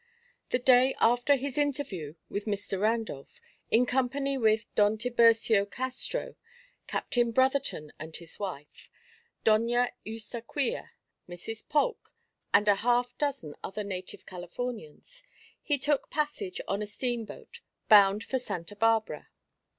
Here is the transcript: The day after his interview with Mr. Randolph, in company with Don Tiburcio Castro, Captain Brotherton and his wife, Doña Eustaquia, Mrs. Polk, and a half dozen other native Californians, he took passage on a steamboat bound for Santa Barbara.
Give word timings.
The 0.49 0.57
day 0.57 0.95
after 0.99 1.35
his 1.35 1.59
interview 1.59 2.15
with 2.27 2.45
Mr. 2.45 2.81
Randolph, 2.81 3.39
in 3.69 3.85
company 3.85 4.35
with 4.35 4.65
Don 4.73 4.97
Tiburcio 4.97 5.67
Castro, 5.67 6.37
Captain 6.87 7.29
Brotherton 7.29 7.93
and 7.99 8.15
his 8.15 8.39
wife, 8.39 8.89
Doña 9.45 9.91
Eustaquia, 10.03 10.89
Mrs. 11.29 11.69
Polk, 11.69 12.15
and 12.51 12.67
a 12.67 12.77
half 12.81 13.15
dozen 13.19 13.53
other 13.63 13.83
native 13.83 14.25
Californians, 14.25 15.23
he 15.61 15.77
took 15.77 16.09
passage 16.09 16.59
on 16.67 16.81
a 16.81 16.87
steamboat 16.87 17.61
bound 17.87 18.23
for 18.23 18.39
Santa 18.39 18.75
Barbara. 18.75 19.29